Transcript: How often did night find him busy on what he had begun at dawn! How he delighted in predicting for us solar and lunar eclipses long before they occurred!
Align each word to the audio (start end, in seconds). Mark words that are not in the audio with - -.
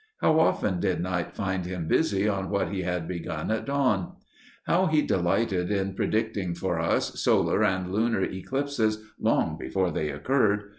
How 0.19 0.39
often 0.39 0.79
did 0.79 0.99
night 0.99 1.31
find 1.35 1.63
him 1.63 1.87
busy 1.87 2.27
on 2.27 2.49
what 2.49 2.69
he 2.69 2.81
had 2.81 3.07
begun 3.07 3.51
at 3.51 3.67
dawn! 3.67 4.13
How 4.65 4.87
he 4.87 5.03
delighted 5.03 5.69
in 5.69 5.93
predicting 5.93 6.55
for 6.55 6.79
us 6.79 7.21
solar 7.21 7.63
and 7.63 7.91
lunar 7.91 8.23
eclipses 8.23 9.03
long 9.19 9.59
before 9.59 9.91
they 9.91 10.09
occurred! 10.09 10.63